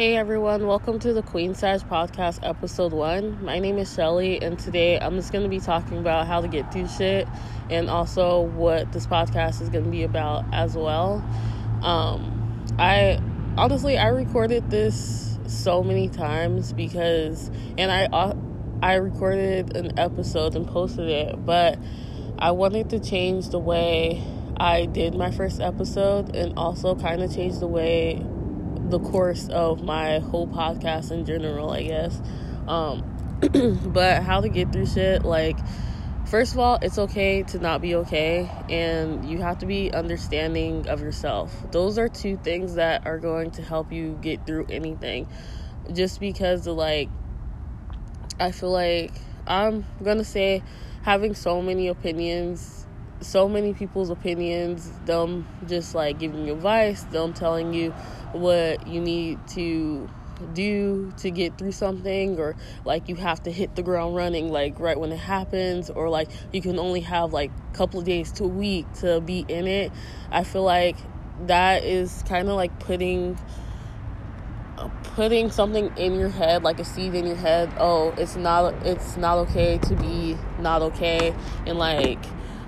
[0.00, 3.44] Hey everyone, welcome to the Queen Size Podcast, episode one.
[3.44, 6.48] My name is Shelly, and today I'm just going to be talking about how to
[6.48, 7.28] get through shit
[7.68, 11.22] and also what this podcast is going to be about as well.
[11.82, 13.20] Um, I
[13.58, 18.34] honestly, I recorded this so many times because, and I, uh,
[18.82, 21.78] I recorded an episode and posted it, but
[22.38, 24.24] I wanted to change the way
[24.56, 28.24] I did my first episode and also kind of change the way
[28.90, 32.20] the course of my whole podcast in general, I guess.
[32.66, 33.04] Um,
[33.92, 35.56] but how to get through shit, like,
[36.26, 40.88] first of all, it's okay to not be okay, and you have to be understanding
[40.88, 41.54] of yourself.
[41.70, 45.28] Those are two things that are going to help you get through anything.
[45.92, 47.08] Just because, of, like,
[48.38, 49.12] I feel like
[49.46, 50.62] I'm gonna say
[51.02, 52.86] having so many opinions
[53.20, 57.90] so many people's opinions, them just like giving you advice, them telling you
[58.32, 60.08] what you need to
[60.54, 62.56] do to get through something or
[62.86, 66.30] like you have to hit the ground running like right when it happens or like
[66.50, 69.66] you can only have like a couple of days to a week to be in
[69.66, 69.92] it.
[70.30, 70.96] I feel like
[71.46, 73.38] that is kind of like putting
[75.14, 79.18] putting something in your head like a seed in your head oh it's not it's
[79.18, 81.34] not okay to be not okay
[81.66, 82.18] and like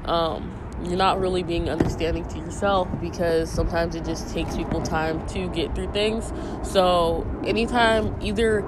[0.05, 5.25] um you're not really being understanding to yourself because sometimes it just takes people time
[5.28, 6.33] to get through things.
[6.64, 8.62] So, anytime either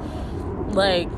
[0.68, 1.08] like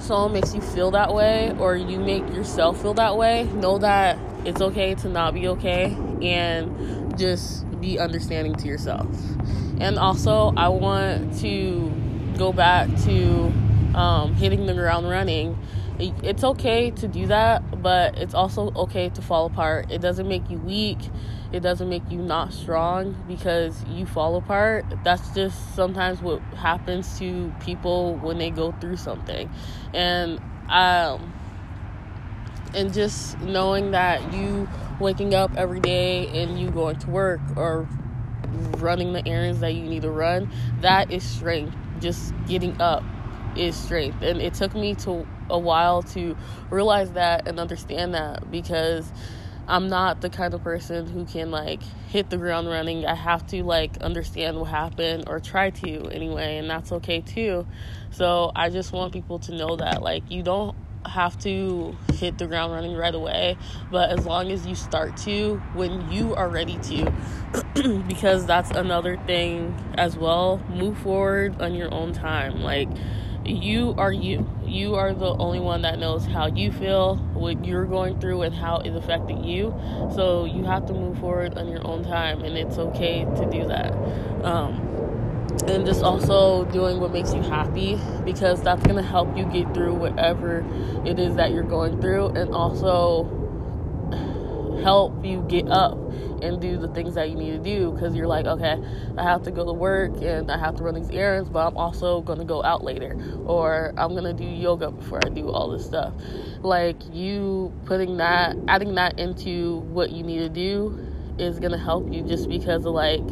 [0.00, 4.18] someone makes you feel that way or you make yourself feel that way, know that
[4.44, 9.08] it's okay to not be okay and just be understanding to yourself.
[9.80, 11.92] And also, I want to
[12.36, 13.52] go back to
[13.94, 15.58] um, hitting the ground running
[15.98, 19.90] it's okay to do that, but it's also okay to fall apart.
[19.90, 20.98] It doesn't make you weak.
[21.52, 24.84] It doesn't make you not strong because you fall apart.
[25.04, 29.48] That's just sometimes what happens to people when they go through something.
[29.92, 31.32] And um
[32.74, 34.68] and just knowing that you
[34.98, 37.88] waking up every day and you going to work or
[38.78, 40.50] running the errands that you need to run,
[40.80, 41.76] that is strength.
[42.00, 43.04] Just getting up
[43.56, 44.22] is strength.
[44.22, 46.36] And it took me to a while to
[46.70, 49.10] realize that and understand that because
[49.66, 53.06] I'm not the kind of person who can like hit the ground running.
[53.06, 57.66] I have to like understand what happened or try to anyway, and that's okay too.
[58.10, 62.46] So I just want people to know that like you don't have to hit the
[62.46, 63.56] ground running right away,
[63.90, 67.12] but as long as you start to when you are ready to,
[68.08, 72.60] because that's another thing as well, move forward on your own time.
[72.60, 72.88] Like,
[73.44, 74.48] you are you.
[74.74, 78.52] You are the only one that knows how you feel, what you're going through, and
[78.52, 79.72] how it's affecting you.
[80.16, 83.68] So you have to move forward on your own time, and it's okay to do
[83.68, 83.92] that.
[84.44, 84.80] Um,
[85.68, 89.72] and just also doing what makes you happy because that's going to help you get
[89.74, 90.66] through whatever
[91.06, 93.30] it is that you're going through, and also
[94.82, 96.03] help you get up
[96.44, 98.78] and do the things that you need to do because you're like, okay,
[99.16, 101.76] I have to go to work and I have to run these errands, but I'm
[101.76, 105.48] also going to go out later or I'm going to do yoga before I do
[105.50, 106.12] all this stuff.
[106.60, 110.98] Like you putting that, adding that into what you need to do
[111.38, 113.22] is going to help you just because of like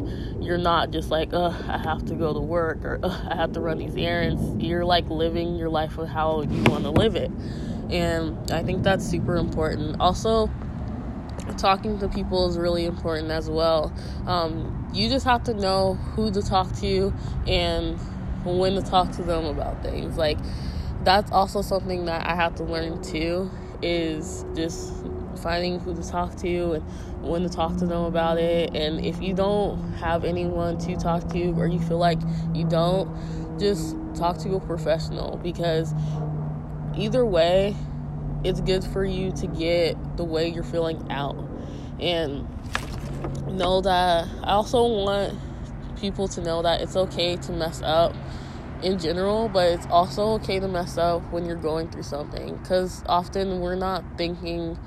[0.41, 3.61] you're not just like, oh, I have to go to work or I have to
[3.61, 4.63] run these errands.
[4.63, 7.31] You're like living your life with how you want to live it.
[7.91, 10.01] And I think that's super important.
[10.01, 10.51] Also,
[11.59, 13.93] talking to people is really important as well.
[14.27, 17.13] Um, you just have to know who to talk to
[17.47, 17.99] and
[18.45, 20.17] when to talk to them about things.
[20.17, 20.39] Like,
[21.05, 23.51] that's also something that I have to learn too,
[23.83, 24.93] is just
[25.43, 28.75] finding who to talk to and when to talk to them about it.
[28.75, 32.19] And if you don't have anyone to talk to or you feel like
[32.55, 33.11] you don't,
[33.59, 35.95] just talk to a professional because
[36.97, 37.75] either way,
[38.45, 41.37] it's good for you to get the way you're feeling out.
[42.01, 42.47] And
[43.49, 45.39] know that I also want
[46.01, 48.15] people to know that it's okay to mess up
[48.83, 53.03] in general, but it's also okay to mess up when you're going through something because
[53.07, 54.79] often we're not thinking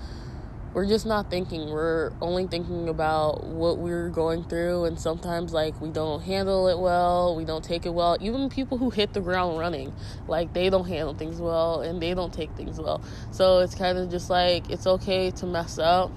[0.75, 1.69] we're just not thinking.
[1.69, 6.77] We're only thinking about what we're going through, and sometimes, like, we don't handle it
[6.77, 8.17] well, we don't take it well.
[8.19, 9.93] Even people who hit the ground running,
[10.27, 13.01] like, they don't handle things well and they don't take things well.
[13.31, 16.11] So it's kind of just like it's okay to mess up,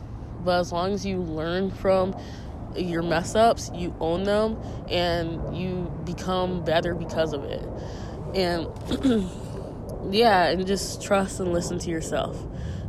[0.45, 2.17] but as long as you learn from
[2.77, 4.59] your mess ups, you own them,
[4.91, 7.63] and you become better because of it.
[8.35, 8.67] And
[10.13, 12.45] yeah, and just trust and listen to yourself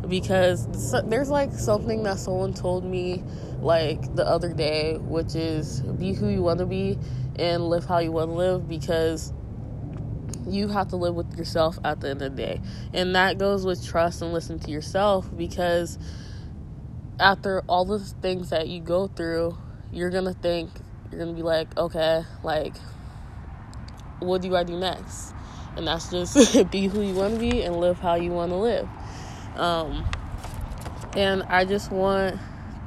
[0.08, 0.68] because
[1.04, 3.24] there's like something that someone told me
[3.60, 6.98] like the other day which is be who you want to be
[7.38, 9.34] and live how you want to live because
[10.48, 12.62] you have to live with yourself at the end of the day.
[12.94, 15.98] And that goes with trust and listen to yourself because
[17.20, 19.58] after all the things that you go through,
[19.92, 20.70] you're going to think,
[21.12, 22.76] you're going to be like, okay, like,
[24.20, 25.34] what do I do next?
[25.76, 28.58] And that's just be who you want to be and live how you want to
[28.58, 28.88] live.
[29.56, 30.06] Um,
[31.16, 32.40] and I just want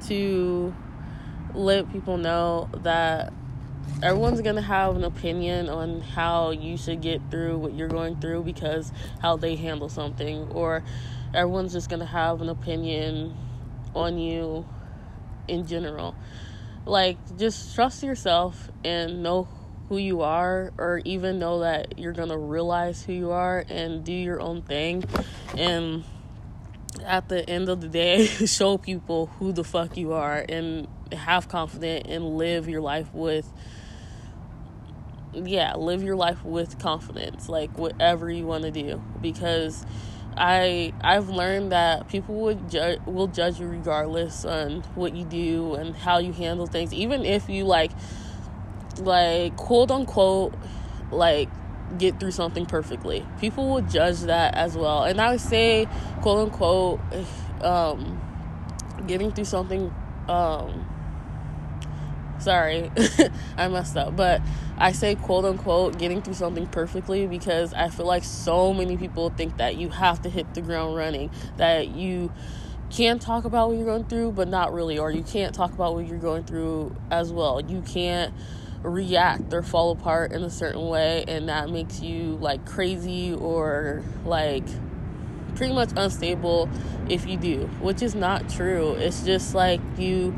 [0.06, 0.74] to
[1.54, 3.32] let people know that
[4.02, 8.20] everyone's going to have an opinion on how you should get through what you're going
[8.20, 10.82] through because how they handle something or
[11.34, 13.36] everyone's just going to have an opinion
[13.94, 14.66] on you
[15.48, 16.14] in general.
[16.84, 19.46] Like just trust yourself and know
[19.88, 24.02] who you are or even know that you're going to realize who you are and
[24.04, 25.04] do your own thing
[25.56, 26.02] and
[27.04, 31.48] at the end of the day show people who the fuck you are and have
[31.48, 33.52] confidence and live your life with
[35.34, 39.84] yeah, live your life with confidence, like whatever you want to do, because
[40.36, 45.74] I I've learned that people would ju- will judge you regardless on what you do
[45.74, 47.92] and how you handle things, even if you like
[48.98, 50.54] like quote unquote
[51.10, 51.48] like
[51.98, 53.26] get through something perfectly.
[53.40, 55.86] People will judge that as well, and I would say
[56.20, 57.00] quote unquote
[57.60, 58.20] um,
[59.06, 59.92] getting through something
[60.28, 60.86] um,
[62.42, 62.90] Sorry,
[63.56, 64.16] I messed up.
[64.16, 64.42] But
[64.76, 69.30] I say quote unquote getting through something perfectly because I feel like so many people
[69.30, 72.32] think that you have to hit the ground running, that you
[72.90, 75.94] can talk about what you're going through, but not really, or you can't talk about
[75.94, 77.60] what you're going through as well.
[77.60, 78.34] You can't
[78.82, 84.02] react or fall apart in a certain way, and that makes you like crazy or
[84.25, 84.64] like
[85.55, 86.69] pretty much unstable
[87.08, 88.93] if you do, which is not true.
[88.94, 90.34] It's just like you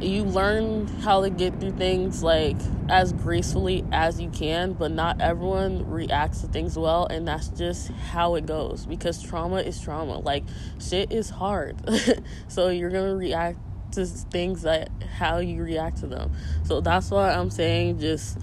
[0.00, 2.56] you learn how to get through things like
[2.88, 7.88] as gracefully as you can, but not everyone reacts to things well, and that's just
[7.88, 10.18] how it goes because trauma is trauma.
[10.18, 10.44] Like,
[10.80, 11.76] shit is hard,
[12.48, 13.58] so you're gonna react
[13.92, 16.32] to things that how you react to them.
[16.64, 18.38] So that's why I'm saying just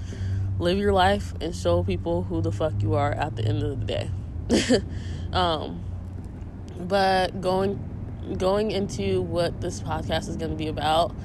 [0.59, 3.79] live your life and show people who the fuck you are at the end of
[3.79, 4.09] the day.
[5.33, 5.83] um,
[6.79, 7.83] but going
[8.37, 11.15] going into what this podcast is going to be about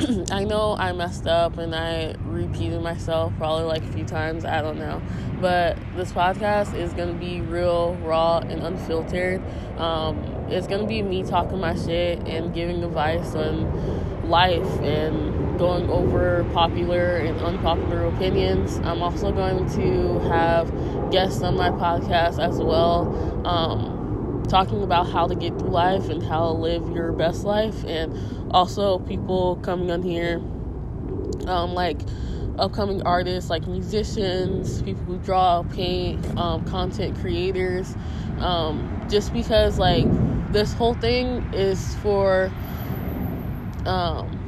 [0.32, 4.44] I know I messed up and I repeated myself probably like a few times.
[4.44, 5.00] I don't know.
[5.40, 9.40] But this podcast is going to be real, raw, and unfiltered.
[9.78, 15.88] Um, it's to be me talking my shit and giving advice on life and going
[15.88, 18.76] over popular and unpopular opinions.
[18.78, 23.46] I'm also going to have guests on my podcast as well.
[23.46, 27.84] Um, talking about how to get through life and how to live your best life,
[27.84, 28.14] and
[28.50, 30.36] also people coming on here,
[31.48, 32.00] um, like
[32.58, 37.96] upcoming artists, like musicians, people who draw, paint, um, content creators,
[38.38, 40.06] um, just because like
[40.54, 42.52] this whole thing is for
[43.86, 44.40] um,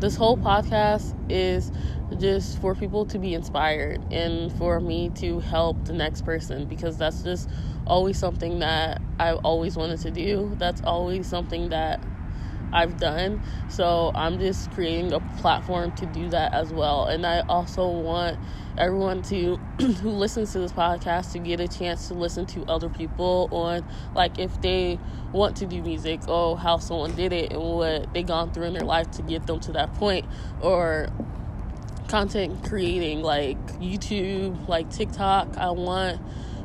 [0.00, 1.70] this whole podcast is
[2.18, 6.96] just for people to be inspired and for me to help the next person because
[6.96, 7.50] that's just
[7.86, 10.54] always something that I've always wanted to do.
[10.58, 12.06] That's always something that
[12.72, 13.42] I've done.
[13.68, 17.06] So I'm just creating a platform to do that as well.
[17.06, 18.38] And I also want
[18.78, 22.88] everyone to who listens to this podcast to get a chance to listen to other
[22.88, 23.84] people on
[24.14, 24.98] like if they
[25.32, 28.72] want to do music or how someone did it and what they gone through in
[28.72, 30.24] their life to get them to that point
[30.60, 31.08] or
[32.10, 35.56] content creating like YouTube, like TikTok.
[35.56, 36.20] I want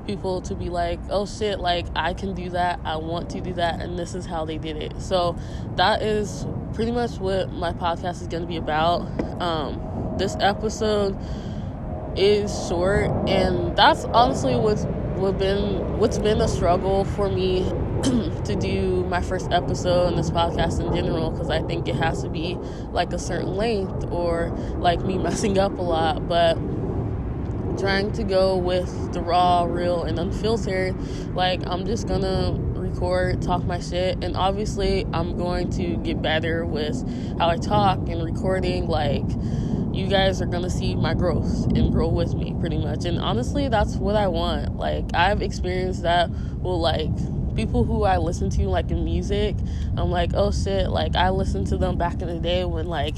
[0.05, 3.53] people to be like, oh shit, like I can do that, I want to do
[3.53, 5.01] that, and this is how they did it.
[5.01, 5.38] So
[5.75, 9.01] that is pretty much what my podcast is going to be about.
[9.41, 11.17] Um, this episode
[12.15, 14.85] is short, and that's honestly what's
[15.15, 17.63] what been what's been a struggle for me
[18.03, 22.21] to do my first episode in this podcast in general because I think it has
[22.24, 22.55] to be
[22.91, 26.55] like a certain length or like me messing up a lot, but
[27.77, 30.96] trying to go with the raw, real, and unfiltered.
[31.36, 36.65] Like, I'm just gonna record, talk my shit, and obviously, I'm going to get better
[36.65, 38.88] with how I talk and recording.
[38.88, 39.25] Like,
[39.94, 43.05] you guys are gonna see my growth and grow with me pretty much.
[43.05, 44.77] And honestly, that's what I want.
[44.77, 47.12] Like, I've experienced that with like
[47.55, 49.55] people who I listen to, like in music.
[49.98, 53.15] I'm like, oh shit, like, I listened to them back in the day when like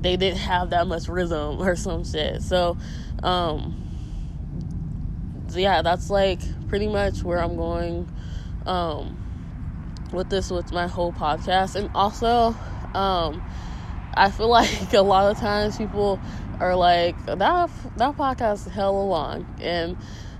[0.00, 2.42] they didn't have that much rhythm or some shit.
[2.42, 2.78] So,
[3.22, 3.79] um,
[5.56, 8.08] yeah, that's like pretty much where I'm going
[8.66, 9.18] um,
[10.12, 11.74] with this with my whole podcast.
[11.76, 12.56] And also,
[12.94, 13.42] um,
[14.14, 16.22] I feel like a lot of times people
[16.60, 19.46] are like that that podcast is hella long.
[19.58, 19.96] And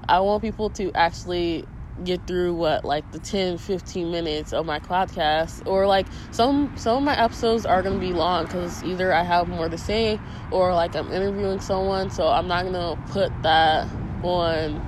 [0.09, 1.67] I want people to actually
[2.03, 5.61] get through what like the 10 15 minutes of my podcast.
[5.67, 9.23] Or like some some of my episodes are going to be long cuz either I
[9.23, 12.11] have more to say or like I'm interviewing someone.
[12.11, 13.89] So I'm not going to put that
[14.23, 14.83] on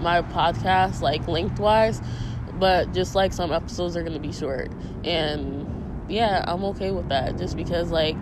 [0.00, 2.00] my podcast like lengthwise
[2.54, 4.70] but just like some episodes are going to be short
[5.04, 5.64] and
[6.08, 8.16] yeah, I'm okay with that just because like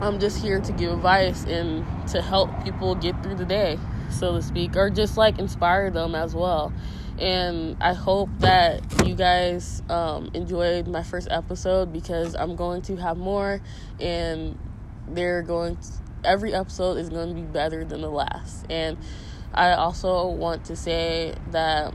[0.00, 3.78] I'm just here to give advice and to help people get through the day,
[4.10, 6.72] so to speak, or just like inspire them as well.
[7.18, 12.96] And I hope that you guys um, enjoyed my first episode because I'm going to
[12.96, 13.62] have more,
[13.98, 14.58] and
[15.08, 15.76] they're going.
[15.76, 15.88] To,
[16.24, 18.66] every episode is going to be better than the last.
[18.68, 18.98] And
[19.56, 21.94] I also want to say that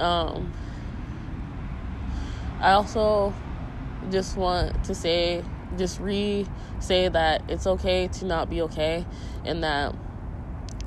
[0.00, 0.52] um,
[2.60, 3.34] I also
[4.10, 5.44] just want to say,
[5.76, 6.46] just re
[6.80, 9.04] say that it's okay to not be okay
[9.44, 9.94] and that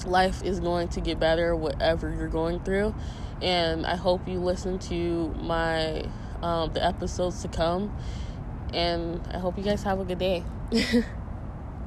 [0.06, 2.96] life is going to get better whatever you're going through.
[3.42, 6.06] And I hope you listen to my
[6.42, 7.96] um, the episodes to come.
[8.74, 10.44] And I hope you guys have a good day.